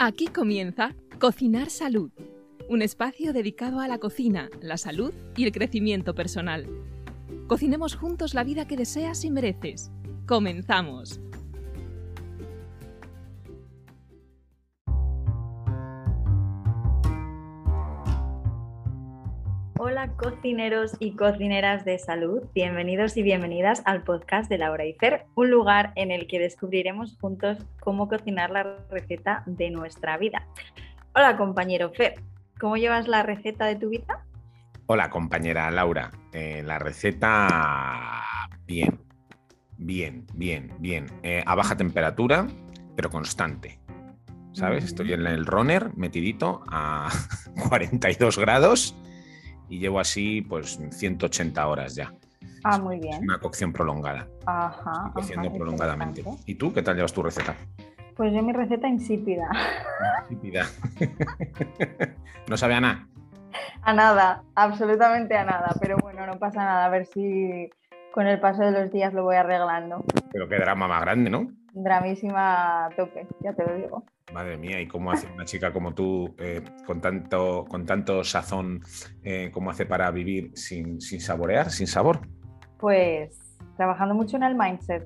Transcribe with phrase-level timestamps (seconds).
[0.00, 2.12] Aquí comienza Cocinar Salud,
[2.68, 6.68] un espacio dedicado a la cocina, la salud y el crecimiento personal.
[7.48, 9.90] Cocinemos juntos la vida que deseas y mereces.
[10.24, 11.20] Comenzamos.
[20.30, 25.50] Cocineros y cocineras de salud, bienvenidos y bienvenidas al podcast de Laura y Fer, un
[25.50, 30.46] lugar en el que descubriremos juntos cómo cocinar la receta de nuestra vida.
[31.14, 32.16] Hola compañero Fer,
[32.60, 34.26] ¿cómo llevas la receta de tu vida?
[34.84, 38.28] Hola compañera Laura, eh, la receta
[38.66, 39.00] bien,
[39.78, 42.46] bien, bien, bien, eh, a baja temperatura,
[42.96, 43.80] pero constante.
[44.52, 44.84] ¿Sabes?
[44.84, 47.08] Estoy en el runner metidito a
[47.70, 48.94] 42 grados
[49.68, 52.12] y llevo así pues 180 horas ya.
[52.64, 53.22] Ah, muy bien.
[53.22, 54.26] Una cocción prolongada.
[54.46, 55.10] Ajá.
[55.14, 56.24] cociendo prolongadamente.
[56.46, 57.54] ¿Y tú qué tal llevas tu receta?
[58.16, 59.48] Pues yo mi receta insípida.
[60.28, 60.66] Insípida.
[62.48, 63.08] no sabe a nada.
[63.82, 67.70] A nada, absolutamente a nada, pero bueno, no pasa nada, a ver si
[68.12, 70.04] con el paso de los días lo voy arreglando.
[70.32, 71.48] Pero qué drama más grande, ¿no?
[71.72, 74.04] Dramísima tope, ya te lo digo.
[74.32, 78.82] Madre mía, ¿y cómo hace una chica como tú, eh, con, tanto, con tanto sazón,
[79.22, 82.20] eh, cómo hace para vivir sin, sin saborear, sin sabor?
[82.78, 83.38] Pues
[83.76, 85.02] trabajando mucho en el mindset.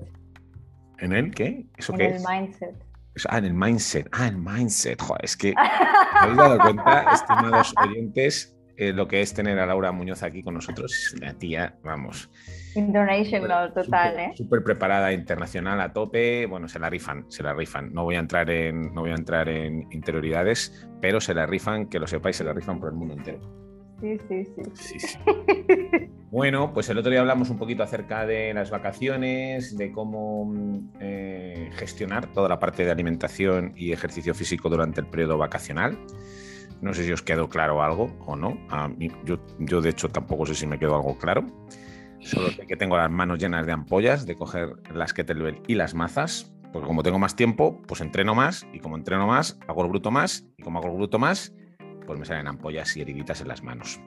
[0.99, 1.65] ¿En el qué?
[1.77, 2.25] ¿Eso en qué el es?
[2.27, 2.75] mindset.
[3.29, 4.07] Ah, en el mindset.
[4.11, 5.01] Ah, el mindset.
[5.01, 5.61] Joder, es que ¿me
[6.19, 10.53] habéis dado cuenta, estimados oyentes, eh, lo que es tener a Laura Muñoz aquí con
[10.53, 11.13] nosotros?
[11.17, 12.29] Una tía, vamos.
[12.75, 14.31] International, total, súper, ¿eh?
[14.35, 16.45] Súper preparada, internacional a tope.
[16.45, 17.93] Bueno, se la rifan, se la rifan.
[17.93, 21.87] No voy a entrar en, no voy a entrar en interioridades, pero se la rifan,
[21.87, 23.39] que lo sepáis, se la rifan por el mundo entero.
[24.01, 24.63] Sí, sí, sí.
[24.73, 25.17] Sí, sí.
[26.33, 30.89] Bueno, pues el otro día hablamos un poquito acerca de las vacaciones, de cómo mm,
[30.99, 35.95] eh, gestionar toda la parte de alimentación y ejercicio físico durante el periodo vacacional.
[36.83, 38.57] No sé si os quedó claro algo o no.
[38.69, 41.45] A mí, yo, yo, de hecho, tampoco sé si me quedó algo claro.
[42.19, 45.93] Solo sé que tengo las manos llenas de ampollas de coger las kettlebell y las
[45.93, 49.89] mazas, porque como tengo más tiempo, pues entreno más, y como entreno más, hago el
[49.89, 51.55] bruto más, y como hago el bruto más,
[52.05, 54.01] pues me salen ampollas y heriditas en las manos.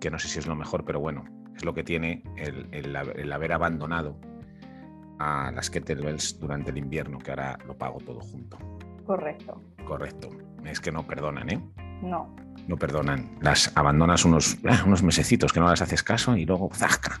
[0.00, 1.24] Que no sé si es lo mejor, pero bueno,
[1.54, 4.18] es lo que tiene el, el, el haber abandonado
[5.20, 8.58] a las kettlebells durante el invierno, que ahora lo pago todo junto.
[9.06, 9.62] Correcto.
[9.84, 10.28] Correcto.
[10.64, 11.60] Es que no perdonan, ¿eh?
[12.02, 12.34] No.
[12.66, 13.30] No perdonan.
[13.40, 17.20] Las abandonas unos, unos mesecitos que no las haces caso y luego ¡zasca!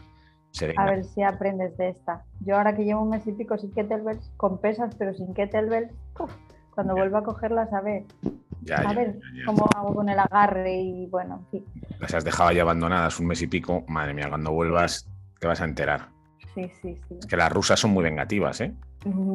[0.76, 2.24] A ver si aprendes de esta.
[2.40, 5.92] Yo ahora que llevo un mes y pico sin kettlebells, con pesas pero sin kettlebells,
[6.18, 6.30] uf,
[6.74, 7.02] cuando Ya.
[7.02, 8.04] vuelva a cogerlas, a ver,
[8.62, 11.64] Ya, a ya, ver cómo hago con el agarre y bueno, en fin.
[12.00, 13.84] Las has dejado ya abandonadas un mes y pico.
[13.86, 15.08] Madre mía, cuando vuelvas
[15.38, 16.08] te vas a enterar.
[16.54, 17.16] Sí, sí, sí.
[17.20, 18.72] Es que las rusas son muy vengativas, ¿eh?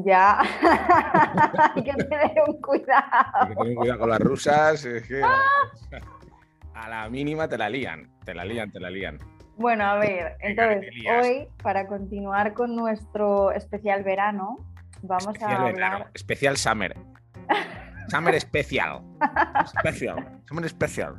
[0.05, 0.39] Ya.
[1.75, 3.47] Hay que tener un Hay cuidado.
[3.49, 4.85] que tener cuidado con las rusas.
[4.85, 5.21] es que-
[6.73, 8.11] A la mínima te la lían.
[8.25, 9.17] Te la lían, te la lían.
[9.57, 14.57] Bueno, a ver, entonces hoy, para continuar con nuestro especial verano,
[15.01, 16.11] vamos Especial a verano, hablar.
[16.13, 16.93] Especial Summer.
[18.09, 19.01] Summer Special.
[19.79, 20.41] Special.
[20.47, 21.15] Summer Special.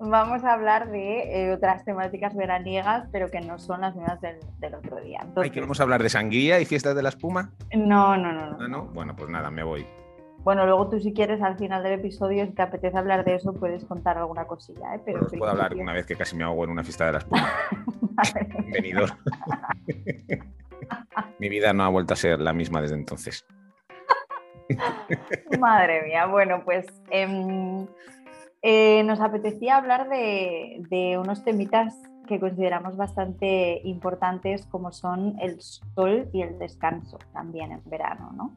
[0.00, 4.36] Vamos a hablar de eh, otras temáticas veraniegas, pero que no son las mismas del,
[4.60, 5.18] del otro día.
[5.20, 7.50] Ay, Entonces, que vamos a hablar de sangría y fiestas de la espuma.
[7.74, 8.56] no, no, no, no.
[8.60, 8.84] Ah, ¿no?
[8.86, 9.84] Bueno, pues nada, me voy.
[10.44, 13.52] Bueno, luego tú si quieres al final del episodio, si te apetece hablar de eso,
[13.52, 15.00] puedes contar alguna cosilla, ¿eh?
[15.04, 17.12] Pero Bueno, en puedo hablar una vez que casi me ahogo en una fiesta de
[17.12, 17.52] la espuma.
[18.72, 19.10] Venidor.
[21.38, 23.44] Mi vida no ha vuelto a ser la misma desde entonces.
[25.58, 27.86] Madre mía, bueno, pues em,
[28.62, 31.94] eh, nos apetecía hablar de, de unos temitas
[32.28, 38.56] que consideramos bastante importantes como son el sol y el descanso también en verano, ¿no?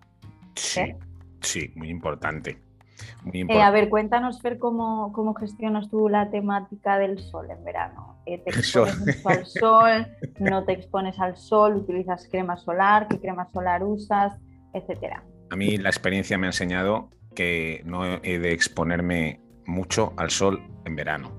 [0.55, 0.97] Sí, ¿Eh?
[1.39, 2.59] sí, muy importante.
[3.23, 7.63] Muy Eh, a ver, cuéntanos, Fer, cómo, cómo gestionas tú la temática del sol en
[7.63, 8.21] verano.
[8.25, 10.07] Eh, ¿Te expones mucho al sol?
[10.39, 11.77] ¿No te expones al sol?
[11.77, 13.07] ¿Utilizas crema solar?
[13.07, 14.37] ¿Qué crema solar usas?
[14.73, 15.23] Etcétera.
[15.49, 20.61] A mí la experiencia me ha enseñado que no he de exponerme mucho al sol
[20.85, 21.31] en verano,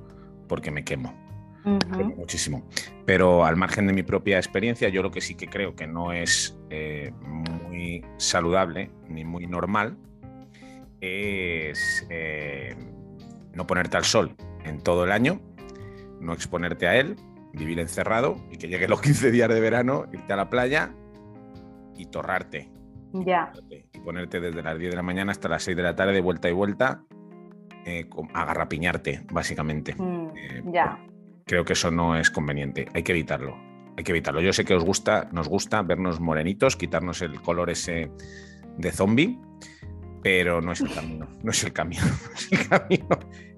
[0.49, 1.23] porque me quemo.
[1.65, 2.67] Muchísimo.
[3.07, 6.13] Pero al margen de mi propia experiencia, yo lo que sí que creo que no
[6.13, 9.97] es eh, muy saludable ni muy normal
[11.01, 12.77] es eh,
[13.55, 14.35] no ponerte al sol
[14.65, 15.41] en todo el año,
[16.21, 17.17] no exponerte a él,
[17.53, 20.95] vivir encerrado y que lleguen los 15 días de verano, irte a la playa
[21.97, 22.71] y torrarte.
[23.13, 23.53] Ya.
[23.69, 26.23] Y ponerte desde las 10 de la mañana hasta las 6 de la tarde de
[26.23, 27.05] vuelta y vuelta
[27.85, 29.95] eh, con- a garrapiñarte, básicamente.
[29.97, 30.99] Mm, Eh, ya.
[31.45, 32.87] Creo que eso no es conveniente.
[32.95, 33.57] Hay que evitarlo.
[33.97, 34.41] Hay que evitarlo.
[34.41, 38.11] Yo sé que os gusta, nos gusta vernos morenitos, quitarnos el color ese
[38.79, 39.39] de zombie,
[40.23, 43.09] pero no es el camino, no es el camino, no es el camino.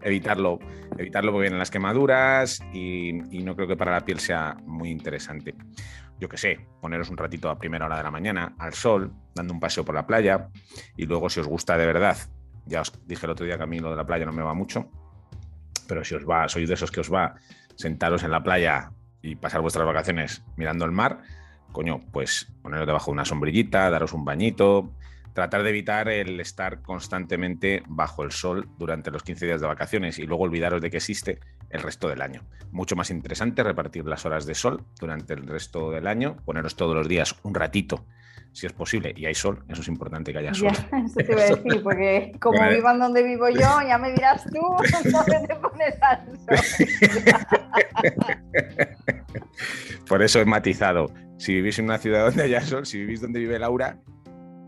[0.03, 0.59] Evitarlo,
[0.99, 5.55] evitarlo porque vienen las quemaduras y, no creo que para la piel sea muy interesante.
[6.19, 9.53] Yo qué sé, poneros un ratito a primera hora de la mañana al sol, dando
[9.53, 10.49] un paseo por la playa
[10.97, 12.17] y luego si os gusta de verdad,
[12.67, 14.43] ya os dije el otro día que a mí lo de la playa no me
[14.43, 14.91] va mucho,
[15.87, 17.35] pero si os va, sois de esos que os va
[17.77, 18.91] sentaros en la playa
[19.23, 21.23] y pasar vuestras vacaciones mirando el mar,
[21.73, 24.93] coño, pues poneros debajo de una sombrillita, daros un bañito,
[25.35, 30.19] tratar de evitar el estar constantemente bajo el sol durante los 15 días de vacaciones
[30.19, 31.41] y luego olvidaros de que existe
[31.75, 32.43] el resto del año.
[32.71, 36.95] Mucho más interesante repartir las horas de sol durante el resto del año, poneros todos
[36.95, 38.07] los días un ratito
[38.55, 40.69] si es posible, y hay sol, eso es importante que haya sol.
[41.07, 44.61] eso te iba a decir, porque como vivan donde vivo yo, ya me dirás tú
[45.11, 46.77] dónde te pones al sol.
[50.09, 51.13] Por eso he matizado.
[51.37, 53.99] Si vivís en una ciudad donde haya sol, si vivís donde vive Laura,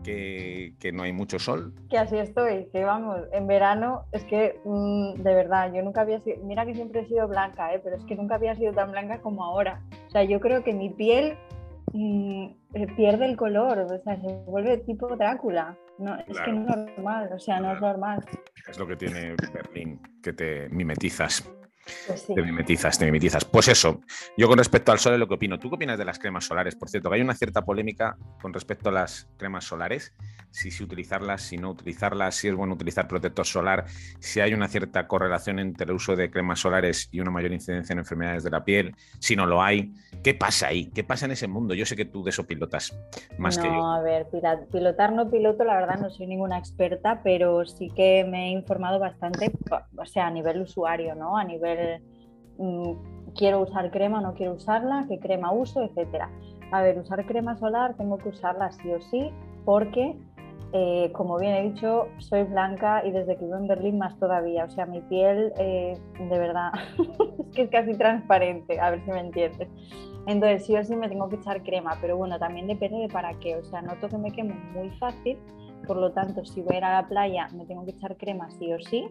[0.07, 1.73] que, no hay mucho sol.
[1.89, 6.19] Que así estoy, que vamos, en verano es que mm, de verdad, yo nunca había
[6.21, 7.81] sido, mira que siempre he sido blanca, ¿eh?
[7.83, 9.81] pero es que nunca había sido tan blanca como ahora.
[10.07, 11.37] O sea, yo creo que mi piel
[11.93, 15.77] mm, eh, pierde el color, o sea, se vuelve tipo Drácula.
[15.97, 18.23] No, es que no es normal, o sea, no es normal.
[18.67, 21.49] Es lo que tiene Berlín, que te mimetizas.
[22.07, 23.45] Pues te mimetizas, te mimetizas.
[23.45, 24.01] Pues eso,
[24.37, 25.59] yo con respecto al sol es lo que opino.
[25.59, 26.75] ¿Tú qué opinas de las cremas solares?
[26.75, 30.13] Por cierto, que hay una cierta polémica con respecto a las cremas solares,
[30.51, 33.85] si, si utilizarlas, si no utilizarlas, si es bueno utilizar protector solar,
[34.19, 37.93] si hay una cierta correlación entre el uso de cremas solares y una mayor incidencia
[37.93, 39.93] en enfermedades de la piel, si no lo hay.
[40.23, 40.89] ¿Qué pasa ahí?
[40.91, 41.73] ¿Qué pasa en ese mundo?
[41.73, 42.97] Yo sé que tú de eso pilotas
[43.37, 43.73] más que yo.
[43.73, 44.27] No, a ver,
[44.71, 48.99] pilotar no piloto, la verdad no soy ninguna experta, pero sí que me he informado
[48.99, 49.51] bastante,
[49.97, 51.37] o sea, a nivel usuario, ¿no?
[51.37, 52.01] A nivel
[52.57, 52.93] Mm,
[53.35, 56.29] quiero usar crema, no quiero usarla, qué crema uso, etcétera.
[56.71, 59.31] A ver, usar crema solar tengo que usarla sí o sí
[59.63, 60.15] porque,
[60.73, 64.65] eh, como bien he dicho, soy blanca y desde que vivo en Berlín más todavía.
[64.65, 66.71] O sea, mi piel, eh, de verdad,
[67.39, 69.69] es que es casi transparente, a ver si me entiendes.
[70.25, 73.33] Entonces, sí o sí me tengo que echar crema, pero bueno, también depende de para
[73.39, 73.55] qué.
[73.55, 75.37] O sea, noto que me quemo muy fácil,
[75.87, 78.49] por lo tanto, si voy a ir a la playa, me tengo que echar crema
[78.51, 79.09] sí o sí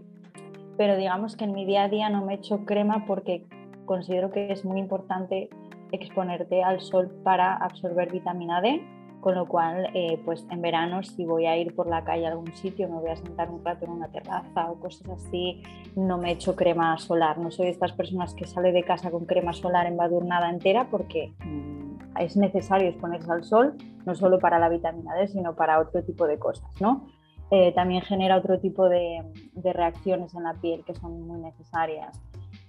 [0.77, 3.47] pero digamos que en mi día a día no me echo crema porque
[3.85, 5.49] considero que es muy importante
[5.93, 8.83] exponerte al sol para absorber vitamina D,
[9.27, 12.31] con lo cual eh, pues en verano si voy a ir por la calle a
[12.31, 15.65] algún sitio, me voy a sentar un rato en una terraza o cosas así,
[15.97, 19.27] no me echo crema solar, no soy de estas personas que sale de casa con
[19.27, 23.75] crema solar embadurnada entera porque mm, es necesario exponerse al sol,
[24.05, 27.09] no solo para la vitamina D, sino para otro tipo de cosas, ¿no?
[27.51, 29.25] Eh, también genera otro tipo de,
[29.61, 32.17] reacciones en la piel que son muy necesarias.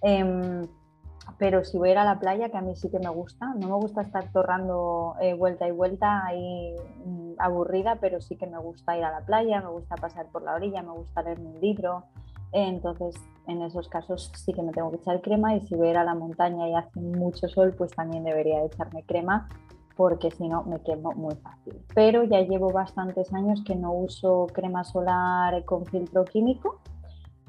[0.01, 0.63] Em,
[1.37, 3.53] pero si voy a ir a la playa, que a mí sí que me gusta,
[3.55, 6.75] no me gusta estar torrando eh, vuelta y vuelta ahí
[7.05, 10.43] mm, aburrida, pero sí que me gusta ir a la playa, me gusta pasar por
[10.43, 12.03] la orilla, me gusta leer un libro.
[12.51, 13.15] entonces,
[13.47, 15.97] en esos casos sí que me tengo que echar crema y si voy a ir
[15.97, 19.47] a la montaña y hace mucho sol, pues también debería echarme crema
[19.97, 21.73] porque si no me quemo muy fácil.
[21.93, 26.79] Pero ya llevo bastantes años que no uso crema solar con filtro químico,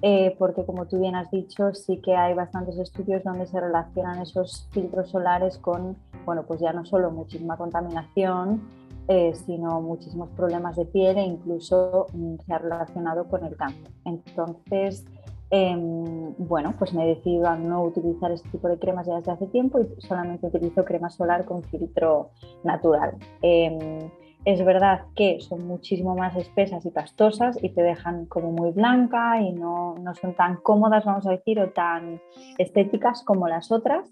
[0.02, 4.20] eh, porque como tú bien has dicho, sí que hay bastantes estudios donde se relacionan
[4.20, 8.62] esos filtros solares con, bueno, pues ya no solo muchísima contaminación,
[9.08, 13.90] eh, sino muchísimos problemas de piel e incluso mm, se ha relacionado con el cáncer.
[14.04, 15.04] Entonces,
[15.50, 19.32] Em, bueno, pues me he decidido a no utilizar este tipo de cremas ya desde
[19.32, 22.30] hace tiempo y solamente utilizo crema solar con filtro
[22.64, 23.16] natural.
[23.40, 24.10] Em,
[24.44, 29.40] es verdad que son muchísimo más espesas y pastosas y te dejan como muy blanca
[29.40, 32.20] y no, no son tan cómodas, vamos a decir, o tan
[32.56, 34.10] estéticas como las otras.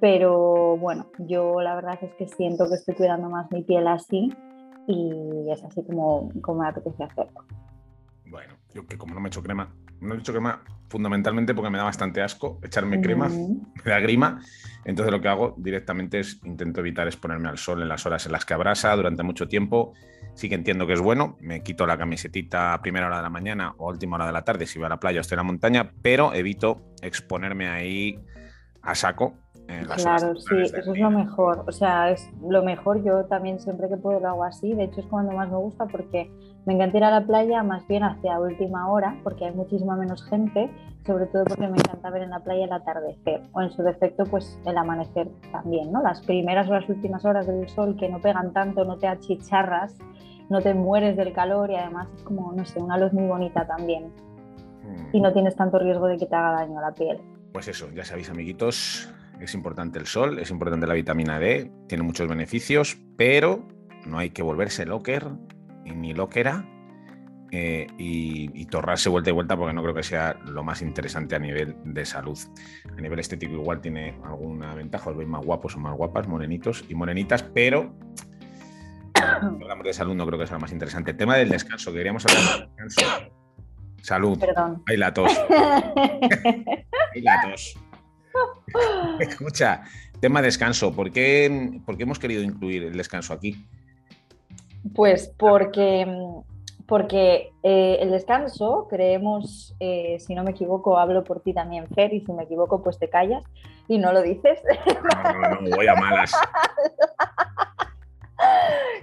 [0.00, 4.32] Pero bueno, yo la verdad es que siento que estoy cuidando más mi piel así
[4.86, 7.44] y es así como, como me apetece hacerlo.
[8.26, 11.78] Bueno, yo que como no me echo crema, no he hecho crema fundamentalmente porque me
[11.78, 13.28] da bastante asco echarme crema,
[13.84, 14.40] me da grima.
[14.84, 18.32] Entonces lo que hago directamente es intento evitar exponerme al sol en las horas en
[18.32, 19.92] las que abrasa durante mucho tiempo.
[20.34, 23.30] Sí que entiendo que es bueno, me quito la camisetita a primera hora de la
[23.30, 25.38] mañana o última hora de la tarde si voy a la playa o estoy en
[25.38, 28.18] la montaña, pero evito exponerme ahí
[28.82, 29.36] a saco
[29.96, 31.64] claro, sí, eso es lo mejor.
[31.66, 33.02] O sea, es lo mejor.
[33.04, 34.74] Yo también siempre que puedo lo hago así.
[34.74, 36.30] De hecho, es cuando más me gusta porque
[36.68, 40.22] me encanta ir a la playa más bien hacia última hora porque hay muchísima menos
[40.26, 40.70] gente.
[41.06, 44.24] Sobre todo porque me encanta ver en la playa el atardecer o en su defecto,
[44.24, 46.02] pues el amanecer también, ¿no?
[46.02, 49.96] Las primeras o las últimas horas del sol que no pegan tanto, no te achicharras,
[50.50, 53.66] no te mueres del calor y además es como, no sé, una luz muy bonita
[53.66, 54.12] también.
[54.84, 55.16] Mm.
[55.16, 57.18] Y no tienes tanto riesgo de que te haga daño a la piel.
[57.54, 59.08] Pues eso, ya sabéis, amiguitos,
[59.40, 63.62] es importante el sol, es importante la vitamina D, tiene muchos beneficios, pero
[64.04, 65.30] no hay que volverse locker
[65.84, 66.64] ni loquera
[67.50, 71.38] eh, y, torrarse vuelta y vuelta porque no creo que sea lo más interesante a
[71.38, 72.38] nivel de salud.
[72.96, 76.84] A nivel estético igual tiene alguna ventaja, os veis más guapos o más guapas, morenitos
[76.88, 77.94] y morenitas, pero
[79.14, 81.12] hablamos de salud no creo que sea lo más interesante.
[81.12, 83.32] El tema del descanso, queríamos hablar del descanso.
[84.02, 84.38] Salud.
[84.38, 84.82] Perdón.
[84.86, 85.32] Ahí la tos.
[87.14, 87.78] Ahí la tos.
[89.20, 89.82] Escucha,
[90.20, 90.94] tema descanso.
[90.94, 93.66] ¿Por qué, ¿Por qué hemos querido incluir el descanso aquí?
[94.94, 96.06] Pues porque
[96.88, 102.14] porque eh, el descanso, creemos, eh, si no me equivoco, hablo por ti también, Fer,
[102.14, 103.44] y si me equivoco, pues te callas
[103.88, 104.58] y no lo dices.
[105.22, 106.32] No, no, voy a malas.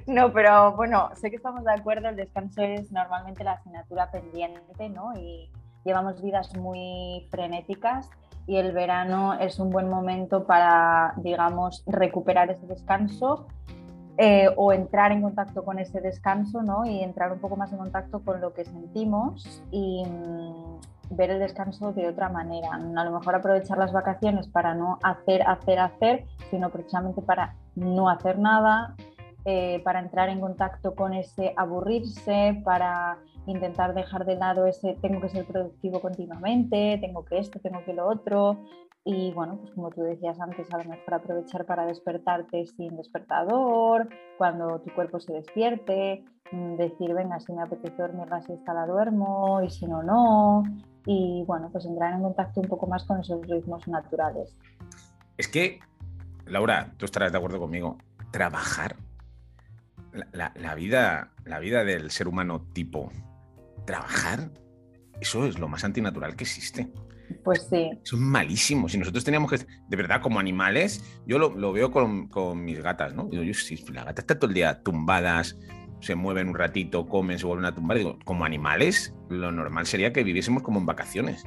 [0.07, 4.87] No, pero bueno, sé que estamos de acuerdo, el descanso es normalmente la asignatura pendiente,
[4.89, 5.13] ¿no?
[5.17, 5.49] Y
[5.83, 8.09] llevamos vidas muy frenéticas
[8.47, 13.47] y el verano es un buen momento para, digamos, recuperar ese descanso
[14.17, 16.85] eh, o entrar en contacto con ese descanso ¿no?
[16.85, 21.39] y entrar un poco más en contacto con lo que sentimos y mm, ver el
[21.39, 22.69] descanso de otra manera.
[22.73, 28.09] A lo mejor aprovechar las vacaciones para no hacer, hacer, hacer, sino precisamente para no
[28.09, 28.95] hacer nada,
[29.43, 35.21] eh, para entrar en contacto con ese aburrirse, para intentar dejar de lado ese tengo
[35.21, 38.59] que ser productivo continuamente, tengo que esto, tengo que lo otro,
[39.07, 44.09] y bueno, pues como tú decías antes, a lo mejor aprovechar para despertarte sin despertador,
[44.39, 48.87] cuando tu cuerpo se despierte, mm, decir, venga, si me apetece dormir la siesta la
[48.87, 50.63] duermo y si no, no.
[51.05, 54.57] Y bueno, pues entrar en contacto un poco más con esos ritmos naturales.
[55.37, 55.79] Es que,
[56.47, 57.99] Laura, tú estarás de acuerdo conmigo,
[58.31, 58.95] trabajar,
[60.31, 63.11] la, la vida, la vida del ser humano tipo,
[63.85, 64.51] trabajar,
[65.21, 66.91] eso es lo más antinatural que existe.
[67.43, 67.91] Pues sí.
[68.03, 68.91] Son malísimos.
[68.91, 72.29] Si nosotros teníamos que, de verdad, como animales, yo lo, veo con,
[72.63, 73.25] mis gatas, ¿no?
[73.25, 75.57] Digo, yo, si la gata está todo el día tumbadas,
[75.99, 80.13] se mueven un ratito, comen, se vuelven a tumbar, digo, como animales, lo normal sería
[80.13, 81.45] que viviésemos como en vacaciones.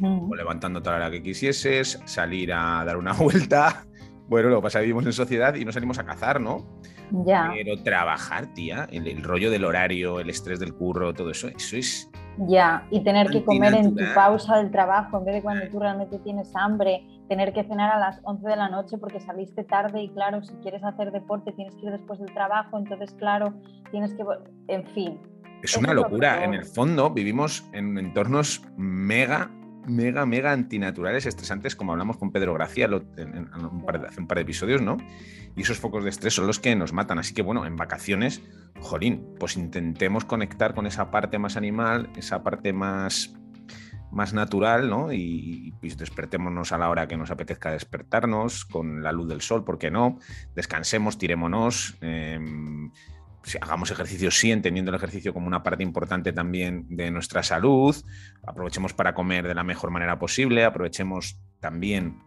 [0.00, 3.86] O levantando toda la hora que quisieses, salir a dar una vuelta.
[4.28, 6.80] Bueno, lo que pasa es que vivimos en sociedad y no salimos a cazar, ¿no?
[7.10, 7.50] Ya.
[7.52, 12.10] Pero trabajar, tía, el rollo del horario, el estrés del curro, todo eso, eso es
[12.36, 15.78] ya, y tener que comer en tu pausa del trabajo, en vez de cuando tú
[15.78, 20.02] realmente tienes hambre, tener que cenar a las 11 de la noche porque saliste tarde
[20.02, 23.54] y claro, si quieres hacer deporte tienes que ir después del trabajo, entonces claro,
[23.90, 24.24] tienes que,
[24.68, 25.20] en fin.
[25.62, 29.50] Es una locura, en el fondo vivimos en entornos mega
[29.86, 32.86] mega, mega antinaturales, estresantes, como hablamos con Pedro Gracia
[33.16, 34.96] en, un par de, hace un par de episodios, ¿no?
[35.56, 37.18] Y esos focos de estrés son los que nos matan.
[37.18, 38.42] Así que, bueno, en vacaciones,
[38.80, 43.34] jolín, pues intentemos conectar con esa parte más animal, esa parte más
[44.14, 45.12] más natural, ¿no?
[45.12, 49.64] Y, pues despertémonos a la hora que nos apetezca despertarnos, con la luz del sol,
[49.64, 50.18] ¿por qué no?
[50.54, 52.63] Descansemos, tirémonos, em,
[53.60, 57.94] hagamos ejercicio sí, entendiendo el ejercicio como una parte importante también de nuestra salud,
[58.46, 62.18] aprovechemos para comer de la mejor manera posible, aprovechemos también,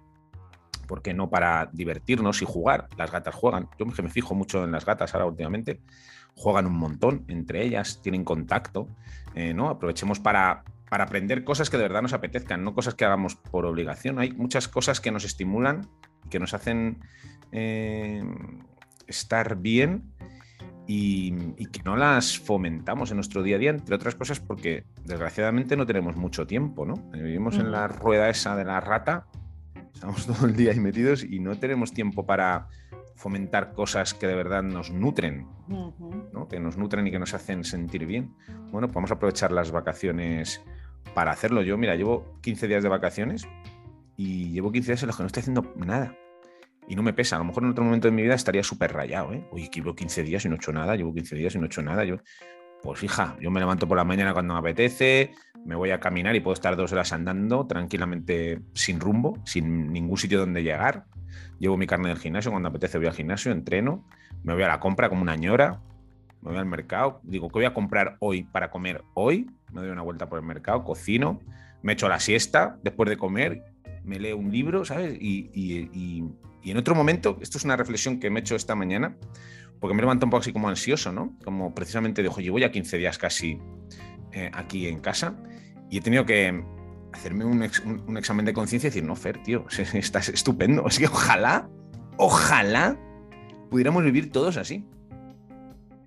[0.87, 2.87] ¿por qué no?, para divertirnos y jugar.
[2.97, 5.81] Las gatas juegan, yo me fijo mucho en las gatas ahora últimamente,
[6.35, 8.87] juegan un montón entre ellas, tienen contacto,
[9.33, 9.69] eh, ¿no?
[9.69, 13.65] Aprovechemos para, para aprender cosas que de verdad nos apetezcan, no cosas que hagamos por
[13.65, 14.19] obligación.
[14.19, 15.89] Hay muchas cosas que nos estimulan,
[16.29, 16.99] que nos hacen
[17.51, 18.23] eh,
[19.07, 20.13] estar bien
[20.87, 21.31] y,
[21.67, 25.85] que no las fomentamos en nuestro día a día, entre otras cosas porque desgraciadamente no
[25.85, 26.95] tenemos mucho tiempo, ¿no?
[27.11, 29.27] Vivimos en la rueda esa de la rata,
[29.93, 32.67] estamos todo el día ahí metidos y no tenemos tiempo para
[33.15, 36.47] fomentar cosas que de verdad nos nutren, ¿no?
[36.47, 38.35] que nos nutren y que nos hacen sentir bien.
[38.71, 40.61] Bueno, podemos aprovechar las vacaciones
[41.15, 41.63] para hacerlo.
[41.63, 43.47] Yo, mira, llevo 15 días de vacaciones
[44.15, 46.15] y llevo 15 días en los que no estoy haciendo nada
[46.87, 47.35] y no me pesa.
[47.35, 49.45] A lo mejor en otro momento de mi vida estaría súper rayado, ¿eh?
[49.71, 51.67] Que llevo 15 días y no he hecho nada, llevo 15 días y no he
[51.67, 52.05] hecho nada.
[52.05, 52.17] Yo,
[52.81, 55.31] pues hija, yo me levanto por la mañana cuando me apetece,
[55.65, 60.17] me voy a caminar y puedo estar dos horas andando tranquilamente sin rumbo, sin ningún
[60.17, 61.05] sitio donde llegar.
[61.59, 64.05] Llevo mi carne del gimnasio, cuando apetece voy al gimnasio, entreno,
[64.43, 65.81] me voy a la compra como una ñora,
[66.41, 69.49] me voy al mercado, digo, ¿qué voy a comprar hoy para comer hoy?
[69.73, 71.41] Me doy una vuelta por el mercado, cocino,
[71.81, 73.63] me echo la siesta después de comer,
[74.05, 75.17] me leo un libro, ¿sabes?
[75.19, 76.23] y
[76.63, 79.15] en otro momento, esto es una reflexión que me he hecho esta mañana,
[79.79, 81.37] porque me levanto un poco así como ansioso, ¿no?
[81.43, 83.59] Como precisamente de, oye, llevo ya 15 días casi
[84.33, 85.35] eh, aquí en casa
[85.89, 86.63] y he tenido que
[87.13, 90.85] hacerme un, examen de conciencia y decir, no, Fer, tío, estás estupendo.
[90.87, 91.69] Es que ojalá,
[92.17, 92.97] ojalá
[93.69, 94.85] pudiéramos vivir todos así.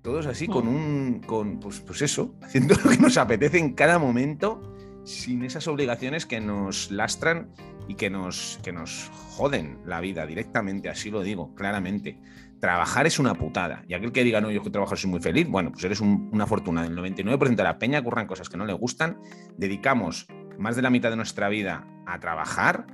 [0.01, 0.75] Todos así, con hmm.
[0.75, 4.61] un, con, pues, pues eso, haciendo lo que nos apetece en cada momento,
[5.03, 7.51] sin esas obligaciones que nos lastran
[7.87, 12.19] y que nos, que nos joden la vida directamente, así lo digo, claramente.
[12.59, 13.83] Trabajar es una putada.
[13.87, 16.45] Y aquel que diga, no, yo que trabajo soy muy feliz, bueno, pues eres una
[16.45, 16.85] fortuna.
[16.85, 19.19] El 99% de la peña ocurran cosas que no le gustan.
[19.57, 20.27] Dedicamos
[20.59, 22.85] más de la mitad de nuestra vida a trabajar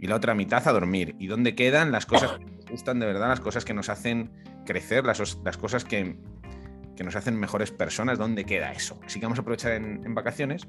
[0.00, 1.14] y la otra mitad a dormir.
[1.20, 4.32] ¿Y dónde quedan las cosas que nos gustan de verdad, las cosas que nos hacen
[4.66, 6.16] crecer, las, las cosas que,
[6.96, 8.18] que, nos hacen mejores personas?
[8.18, 8.98] ¿Dónde queda eso?
[9.06, 10.66] Así que vamos a aprovechar en vacaciones,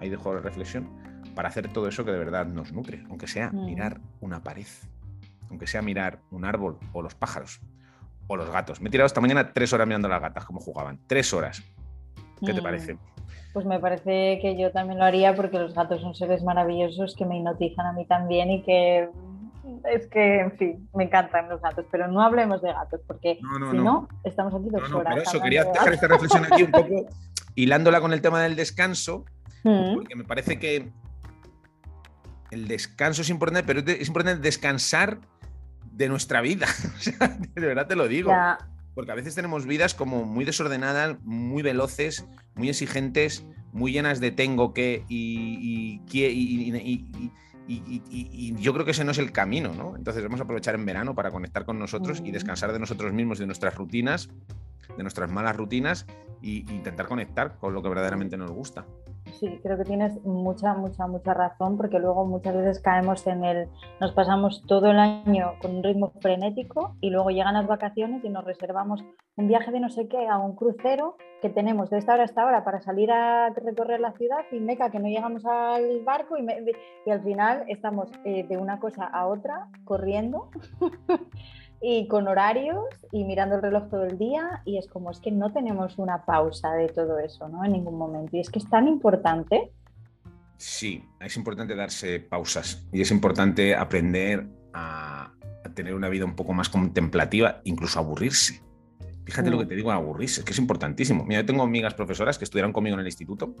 [0.00, 0.88] ahí dejo la reflexión,
[1.36, 3.64] para hacer todo eso que de verdad nos nutre, aunque sea mm.
[3.66, 4.66] mirar una pared,
[5.50, 7.60] aunque sea mirar un árbol o los pájaros
[8.26, 8.80] o los gatos.
[8.80, 10.98] Me he tirado esta mañana tres horas mirando a las gatas, cómo jugaban.
[11.06, 11.62] Tres horas.
[12.44, 12.64] ¿Qué te mm.
[12.64, 12.98] parece?
[13.52, 17.26] Pues me parece que yo también lo haría porque los gatos son seres maravillosos que
[17.26, 19.08] me hipnotizan a mí también y que
[19.92, 23.38] es que, en fin, me encantan los gatos, pero no hablemos de gatos porque
[23.70, 25.14] si no, estamos aquí dos horas.
[25.14, 27.06] Por eso quería dejar esta reflexión aquí un poco
[27.54, 29.26] hilándola con el tema del descanso,
[29.64, 29.94] mm.
[29.94, 30.90] porque me parece que
[32.50, 35.18] el descanso es importante, pero es importante descansar
[35.92, 36.66] de nuestra vida.
[37.54, 38.32] de verdad te lo digo.
[38.94, 42.24] Porque a veces tenemos vidas como muy desordenadas, muy veloces,
[42.54, 49.18] muy exigentes, muy llenas de tengo que y, y, yo creo que ese no es
[49.18, 49.96] el camino, ¿no?
[49.96, 53.38] Entonces vamos a aprovechar en verano para conectar con nosotros y descansar de nosotros mismos,
[53.38, 54.30] de nuestras rutinas,
[54.96, 56.06] de nuestras malas rutinas
[56.42, 58.86] e intentar conectar con lo que verdaderamente nos gusta.
[59.40, 63.68] Sí, creo que tienes mucha, mucha, mucha razón, porque luego muchas veces caemos en el,
[64.00, 68.30] nos pasamos todo el año con un ritmo frenético y luego llegan las vacaciones y
[68.30, 69.04] nos reservamos
[69.36, 72.26] un viaje de no sé qué a un crucero que tenemos de esta hora a
[72.26, 76.38] esta hora para salir a recorrer la ciudad y meca que no llegamos al barco
[76.38, 76.46] y,
[77.04, 80.48] y al final estamos eh, de una cosa a otra corriendo
[81.80, 85.30] y con horarios y mirando el reloj todo el día y es como es que
[85.30, 87.64] no tenemos una pausa de todo eso, ¿no?
[87.64, 88.36] En ningún momento.
[88.36, 89.72] Y es que es tan importante.
[90.56, 95.32] Sí, es importante darse pausas y es importante aprender a,
[95.74, 98.62] tener una vida un poco más contemplativa, incluso aburrirse.
[99.24, 99.60] Fíjate lo mm.
[99.60, 101.24] que te digo, aburrirse, que es importantísimo.
[101.24, 103.54] Mira, yo tengo amigas profesoras que estudiaron conmigo en el instituto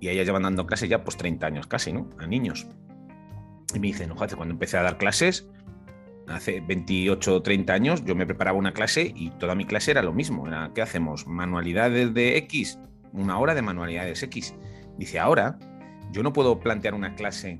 [0.00, 2.10] y ellas llevan dando clases ya pues 30 años casi, ¿no?
[2.18, 2.66] A niños.
[3.74, 5.48] Y me dicen, joder, cuando empecé a dar clases,
[6.28, 10.02] hace 28 o 30 años yo me preparaba una clase y toda mi clase era
[10.02, 10.46] lo mismo.
[10.46, 11.26] Era, ¿Qué hacemos?
[11.26, 12.78] Manualidades de X,
[13.12, 14.54] una hora de manualidades X.
[14.98, 15.58] Dice, ahora
[16.12, 17.58] yo no puedo plantear una clase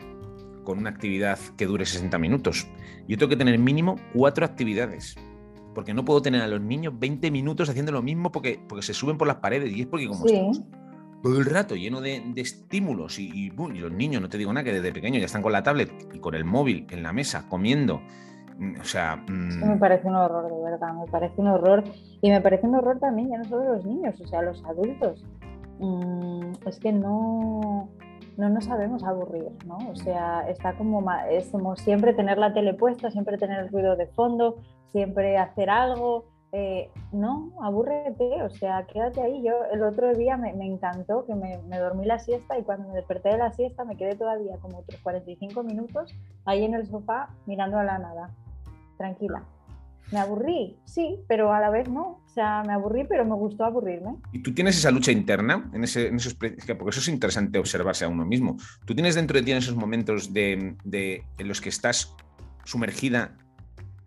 [0.64, 2.68] con una actividad que dure 60 minutos.
[3.08, 5.16] Yo tengo que tener mínimo cuatro actividades.
[5.74, 8.92] Porque no puedo tener a los niños 20 minutos haciendo lo mismo porque, porque se
[8.92, 9.72] suben por las paredes.
[9.74, 10.60] Y es porque como estamos
[11.22, 14.72] todo el rato lleno de, estímulos y, y, los niños, no te digo nada, que
[14.72, 18.02] desde pequeño ya están con la tablet y con el móvil en la mesa comiendo
[18.80, 19.16] o sea.
[19.26, 19.78] Me mm.
[19.78, 21.84] parece un horror, de verdad, me parece un horror.
[22.20, 25.24] Y me parece un horror también, ya no solo los niños, o sea, los adultos.
[25.78, 27.88] Mm, es que no,
[28.36, 29.78] no nos sabemos aburrir, ¿no?
[29.90, 33.96] O sea, está como, es como siempre tener la tele puesta, siempre tener el ruido
[33.96, 34.56] de fondo,
[34.92, 36.26] siempre hacer algo.
[36.54, 39.42] Eh, no, abúrrete, o sea, quédate ahí.
[39.42, 42.88] Yo el otro día me, me encantó que me, me, dormí la siesta y cuando
[42.88, 46.86] me desperté de la siesta me quedé todavía como otros 45 minutos ahí en el
[46.86, 48.30] sofá mirando a la nada
[49.02, 49.42] tranquila.
[50.12, 52.22] Me aburrí, sí, pero a la vez no.
[52.24, 54.16] O sea, me aburrí, pero me gustó aburrirme.
[54.32, 55.70] ¿Y tú tienes esa lucha interna?
[55.72, 56.56] En, ese, en esos, porque
[56.90, 58.56] eso es interesante observarse a uno mismo.
[58.84, 62.14] ¿Tú tienes dentro de ti en esos momentos de, de, en los que estás
[62.64, 63.36] sumergida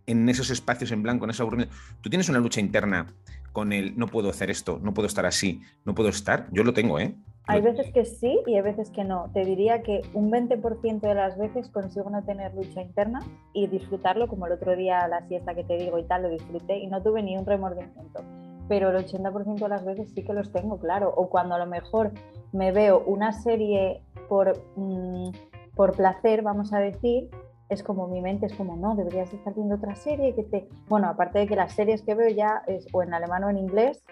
[0.07, 1.75] en esos espacios en blanco, en ese aburrimiento?
[2.01, 3.07] ¿Tú tienes una lucha interna
[3.51, 6.47] con el no puedo hacer esto, no puedo estar así, no puedo estar?
[6.51, 7.15] Yo lo tengo, ¿eh?
[7.47, 9.29] Hay veces que sí y hay veces que no.
[9.33, 13.19] Te diría que un 20% de las veces consigo no tener lucha interna
[13.53, 16.79] y disfrutarlo, como el otro día la siesta que te digo y tal, lo disfruté
[16.79, 18.23] y no tuve ni un remordimiento.
[18.67, 21.13] Pero el 80% de las veces sí que los tengo, claro.
[21.15, 22.11] O cuando a lo mejor
[22.51, 25.29] me veo una serie por, mm,
[25.75, 27.29] por placer, vamos a decir,
[27.69, 30.67] es como mi mente es como, no, deberías estar viendo otra serie que te...
[30.87, 33.57] Bueno, aparte de que las series que veo ya es o en alemán o en
[33.57, 34.03] inglés,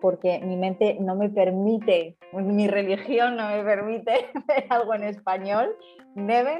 [0.00, 4.12] porque mi mente no me permite, mi religión no me permite
[4.48, 5.76] ver algo en español,
[6.14, 6.58] never.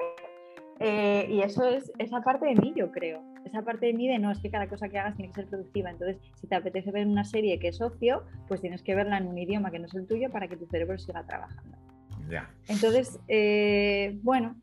[0.79, 3.23] Eh, y eso es esa parte de mí, yo creo.
[3.45, 5.51] Esa parte de mí de no, es que cada cosa que hagas tiene que ser
[5.51, 5.91] productiva.
[5.91, 9.27] Entonces, si te apetece ver una serie que es ocio, pues tienes que verla en
[9.27, 11.77] un idioma que no es el tuyo para que tu cerebro siga trabajando.
[12.31, 12.49] Ya.
[12.69, 14.57] Entonces, eh, bueno,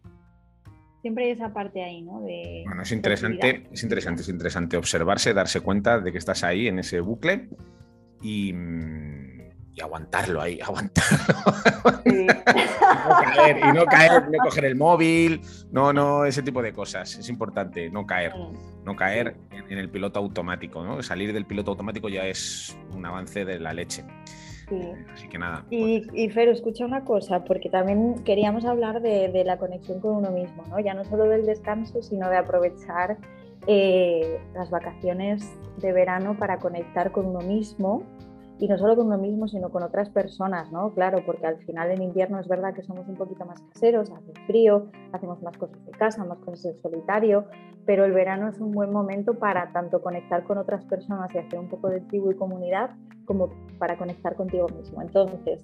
[1.02, 2.22] siempre hay esa parte ahí, ¿no?
[2.22, 6.80] bueno, es interesante, es interesante, es interesante observarse, darse cuenta de que estás ahí en
[6.80, 7.50] ese bucle
[8.22, 8.54] y,
[9.78, 11.36] y aguantarlo ahí, aguantarlo.
[12.06, 17.18] y, no caer, no coger el móvil, no, no, ese tipo de cosas.
[17.18, 18.34] Es importante no caer,
[18.84, 20.84] no caer en, el piloto automático.
[20.84, 21.02] ¿no?
[21.04, 24.04] Salir del piloto automático ya es un avance de la leche.
[25.14, 25.66] Así que nada.
[25.70, 30.16] Y, pues y, Fer, escucha una cosa, porque también queríamos hablar de, la conexión con
[30.16, 30.80] uno mismo, ¿no?
[30.80, 33.18] Ya no solo del descanso, sino de aprovechar
[33.68, 35.44] eh, las vacaciones
[35.78, 38.04] de verano para conectar con uno mismo
[38.60, 40.94] y no solo con uno mismo, sino con otras personas, ¿no?
[40.94, 44.34] Claro, porque al final en invierno es verdad que somos un poquito más caseros, hace
[44.48, 47.46] frío, hacemos más cosas de casa, más cosas en solitario,
[47.86, 51.60] pero el verano es un buen momento para tanto conectar con otras personas y hacer
[51.60, 52.92] un poco de tribu y comunidad,
[53.26, 55.02] como para conectar contigo mismo.
[55.02, 55.62] Entonces,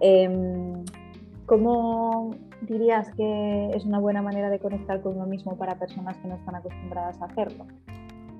[0.00, 0.84] em,
[1.46, 6.28] ¿cómo dirías que es una buena manera de conectar con uno mismo para personas que
[6.28, 7.66] no están acostumbradas a hacerlo?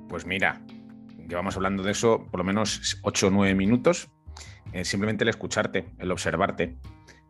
[0.09, 0.61] Pues mira,
[1.29, 4.11] llevamos hablando de eso por lo menos 8 o 9 minutos.
[4.73, 6.77] Eh, simplemente el escucharte, el observarte,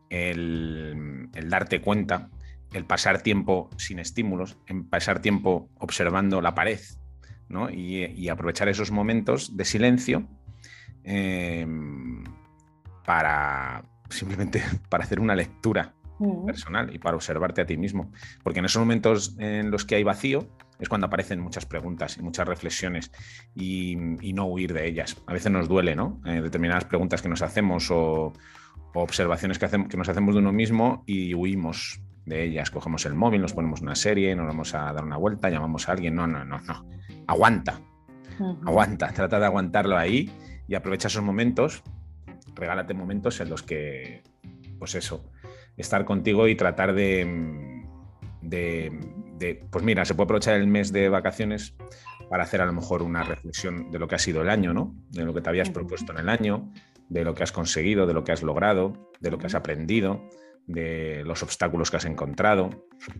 [0.09, 2.31] el, darte cuenta,
[2.73, 6.81] el pasar tiempo sin estímulos, en pasar tiempo observando la pared,
[7.49, 7.71] ¿no?
[7.71, 10.27] y, aprovechar esos momentos de silencio
[11.05, 11.67] eh,
[13.05, 16.47] para simplemente para hacer una lectura mm.
[16.47, 18.11] personal y para observarte a ti mismo.
[18.43, 20.49] Porque en esos momentos en los que hay vacío,
[20.79, 23.11] es cuando aparecen muchas preguntas y muchas reflexiones
[23.55, 25.17] y, no huir de ellas.
[25.27, 26.21] A veces nos duele, ¿no?
[26.25, 28.33] Eh, determinadas preguntas que nos hacemos o,
[28.95, 32.71] observaciones que, hacemos, que nos hacemos de uno mismo y huimos de ellas.
[32.71, 35.93] Cogemos el móvil, nos ponemos una serie, nos vamos a dar una vuelta, llamamos a
[35.93, 36.15] alguien.
[36.15, 36.87] No, no, no, no.
[37.27, 37.81] Aguanta.
[38.67, 39.13] Aguanta.
[39.13, 40.31] Trata de aguantarlo ahí
[40.67, 41.83] y aprovecha esos momentos.
[42.55, 44.23] Regálate momentos en los que,
[44.79, 45.31] pues eso,
[45.77, 47.83] estar contigo y tratar de,
[48.41, 51.75] de pues mira, se puede aprovechar el mes de vacaciones
[52.29, 54.95] para hacer a lo mejor una reflexión de lo que ha sido el año, ¿no?
[55.11, 56.73] De lo que te habías propuesto en el año,
[57.09, 60.29] de lo que has conseguido, de lo que has logrado, de lo que has aprendido,
[60.67, 62.71] de los obstáculos que has encontrado,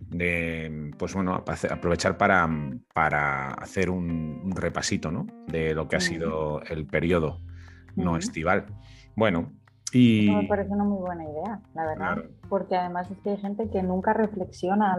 [0.07, 2.49] de, pues bueno, aprovechar para,
[2.93, 5.27] para hacer un, repasito, ¿no?
[5.47, 7.41] De lo que ha sido el periodo
[7.95, 8.65] no estival.
[9.15, 9.51] Bueno,
[10.41, 12.17] me parece una muy buena idea, la verdad,
[12.49, 14.97] porque además es que hay gente que nunca reflexiona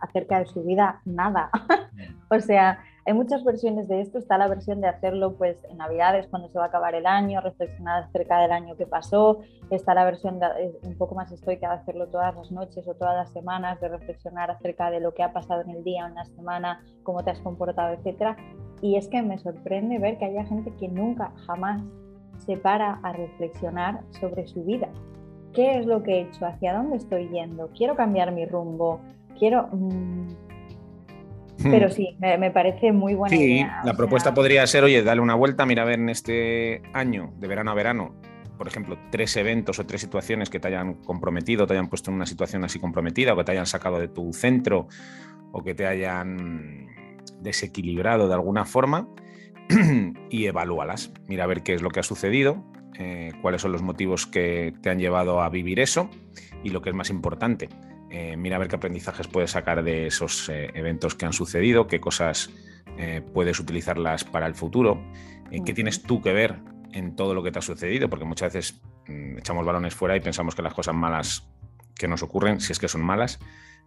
[0.00, 1.50] acerca de su vida nada.
[2.30, 4.18] o sea, hay muchas versiones de esto.
[4.18, 7.40] Está la versión de hacerlo pues en Navidades cuando se va a acabar el año,
[7.40, 9.40] reflexionar acerca del año que pasó.
[9.70, 12.94] Está la versión de, eh, un poco más estoica de hacerlo todas las noches o
[12.94, 16.14] todas las semanas, de reflexionar acerca de lo que ha pasado en el día, en
[16.14, 18.36] la semana, cómo te has comportado, etcétera.
[18.80, 21.82] Y es que me sorprende ver que haya gente que nunca, jamás
[22.38, 24.88] se para a reflexionar sobre su vida.
[25.54, 26.46] ¿Qué es lo que he hecho?
[26.46, 27.68] ¿Hacia dónde estoy yendo?
[27.76, 29.00] ¿Quiero cambiar mi rumbo?
[29.38, 29.68] Quiero...
[29.72, 30.28] Mm,
[31.58, 31.70] hmm.
[31.70, 33.82] Pero sí, me, parece muy buena sí, idea.
[33.84, 37.48] la propuesta podría ser, oye, dale una vuelta, mira a ver en este año, de
[37.48, 38.14] verano a verano,
[38.62, 42.16] por ejemplo, tres eventos o tres situaciones que te hayan comprometido, te hayan puesto en
[42.16, 44.86] una situación así comprometida, o que te hayan sacado de tu centro,
[45.50, 46.86] o que te hayan
[47.40, 49.08] desequilibrado de alguna forma,
[50.30, 51.12] y evalúalas.
[51.26, 52.64] Mira a ver qué es lo que ha sucedido,
[52.98, 56.10] eh, cuáles son los motivos que te han llevado a vivir eso
[56.62, 57.68] y lo que es más importante.
[58.10, 61.86] Eh, mira a ver qué aprendizajes puedes sacar de esos eh, eventos que han sucedido,
[61.86, 62.50] qué cosas
[63.32, 65.02] puedes utilizarlas para el futuro,
[65.64, 66.60] qué tienes tú que ver
[66.92, 70.20] en todo lo que te ha sucedido, porque muchas veces mm, echamos balones fuera y
[70.20, 71.48] pensamos que las cosas malas
[71.94, 73.38] que nos ocurren, si es que son malas,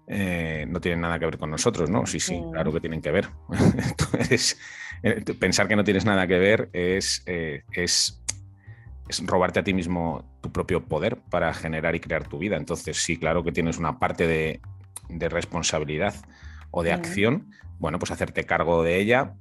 [0.07, 2.05] eh, no tienen nada que ver con nosotros, ¿no?
[2.05, 3.29] Sí, sí, claro que tienen que ver.
[4.31, 4.37] Eh,
[5.39, 8.21] pensar que no tienes nada que ver es, eh, es,
[9.07, 12.57] es, robarte a ti mismo tu propio poder para generar y crear tu vida.
[12.57, 14.61] Entonces, sí, claro que tienes una parte de,
[15.09, 16.15] de responsabilidad
[16.71, 17.51] o de acción.
[17.79, 19.33] Bueno, pues hacerte cargo de ella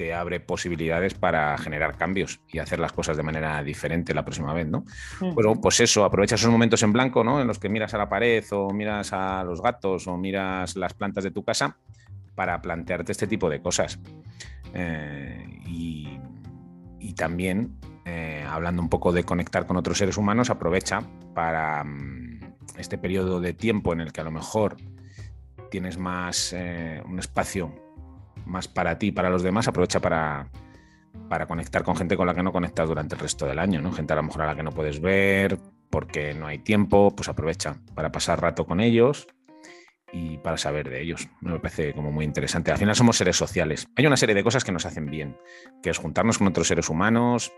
[0.00, 4.54] te abre posibilidades para generar cambios y hacer las cosas de manera diferente la próxima
[4.54, 4.86] vez, ¿no?
[5.20, 7.38] Bueno, pues eso, aprovecha esos momentos en blanco, ¿no?
[7.38, 10.94] En los que miras a la pared o miras a los gatos o miras las
[10.94, 11.76] plantas de tu casa
[12.34, 13.98] para plantearte este tipo de cosas.
[14.74, 16.18] Eh, y,
[17.16, 21.02] también, eh, hablando un poco de conectar con otros seres humanos, aprovecha
[21.34, 22.40] para mm,
[22.78, 24.78] este periodo de tiempo en el que a lo mejor
[25.70, 27.74] tienes más eh, un espacio
[28.46, 30.48] más para ti, para los demás, aprovecha para,
[31.28, 33.92] para conectar con gente con la que no conectas durante el resto del año, ¿no?
[33.92, 35.58] Gente a lo mejor a la que no puedes ver
[35.90, 39.26] porque no hay tiempo, pues aprovecha para pasar rato con ellos
[40.12, 41.28] y para saber de ellos.
[41.40, 42.70] Me parece como muy interesante.
[42.70, 43.86] Al final somos seres sociales.
[43.96, 45.36] Hay una serie de cosas que nos hacen bien,
[45.82, 47.52] que es juntarnos con otros seres humanos,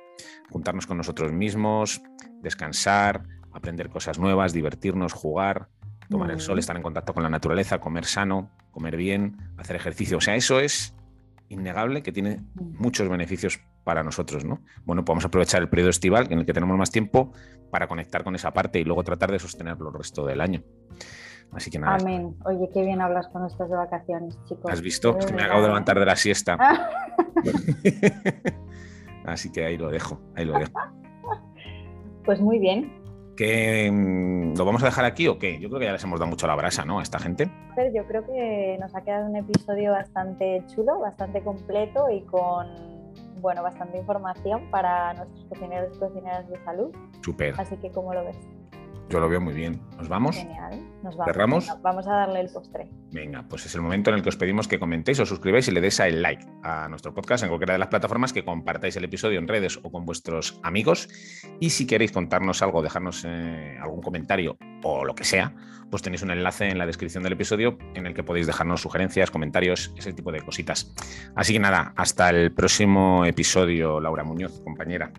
[0.51, 2.03] juntarnos con nosotros mismos,
[2.41, 5.69] descansar, aprender cosas nuevas, divertirnos, jugar,
[6.09, 10.19] tomar el sol, estar en contacto con la naturaleza, comer sano, comer bien, hacer ejercicio.
[10.19, 10.95] O sea, eso es
[11.49, 14.63] innegable que tiene muchos beneficios para nosotros, ¿no?
[14.85, 17.33] Bueno, podemos aprovechar el periodo estival en el que tenemos más tiempo
[17.71, 20.63] para conectar con esa parte y luego tratar de sostenerlo el resto del año.
[21.53, 21.97] Así que nada.
[22.01, 22.35] Amén.
[22.45, 24.71] Oye, qué bien hablas con estas de vacaciones, chicos.
[24.71, 25.19] ¿Has visto?
[25.19, 26.57] Es que me acabo de levantar de la siesta.
[29.25, 30.73] Así que ahí lo dejo, ahí lo dejo.
[32.25, 33.03] Pues muy bien.
[33.37, 35.59] ¿Que, mm, ¿Lo vamos a dejar aquí o qué?
[35.59, 37.01] Yo creo que ya les hemos dado mucho la brasa, ¿no?
[37.01, 37.51] A esta gente.
[37.93, 42.69] Yo creo que nos ha quedado un episodio bastante chulo, bastante completo y con
[43.41, 46.95] bueno, bastante información para nuestros cocineros y cocineras de salud.
[47.23, 47.55] Súper.
[47.59, 48.39] Así que, ¿cómo lo ves?
[49.09, 49.81] Yo lo veo muy bien.
[49.99, 50.37] ¿Nos vamos?
[50.37, 50.81] Genial.
[51.03, 51.33] Nos vamos.
[51.33, 51.69] ¿Cerramos?
[51.83, 52.89] vamos a darle el postre.
[53.11, 55.71] Venga, pues es el momento en el que os pedimos que comentéis o suscribáis y
[55.71, 59.05] le deis el like a nuestro podcast en cualquiera de las plataformas, que compartáis el
[59.05, 61.09] episodio en redes o con vuestros amigos.
[61.61, 65.55] Y si queréis contarnos algo, dejarnos eh, algún comentario o lo que sea,
[65.91, 69.31] pues tenéis un enlace en la descripción del episodio en el que podéis dejarnos sugerencias,
[69.31, 70.95] comentarios, ese tipo de cositas.
[71.35, 75.13] Así que nada, hasta el próximo episodio, Laura Muñoz, compañera.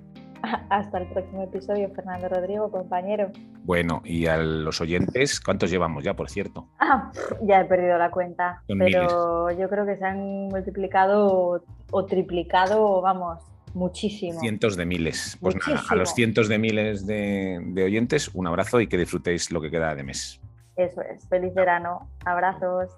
[0.70, 3.32] Hasta el próximo episodio, Fernando Rodrigo, compañero.
[3.64, 6.68] Bueno, y a los oyentes, ¿cuántos llevamos ya, por cierto?
[6.80, 13.02] Ah, ya he perdido la cuenta, pero yo creo que se han multiplicado o triplicado,
[13.02, 13.40] vamos,
[13.74, 14.40] muchísimo.
[14.40, 15.38] Cientos de miles.
[15.40, 19.52] Pues nada, a los cientos de miles de, de oyentes, un abrazo y que disfrutéis
[19.52, 20.42] lo que queda de mes.
[20.76, 22.90] Eso es, feliz verano, abrazos.